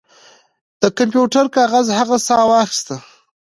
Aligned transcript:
د 0.81 0.83
کمپیوټر 0.97 1.45
کاغذ 1.55 1.87
هغې 1.99 2.17
ساه 2.27 2.45
واخیسته 2.49 2.95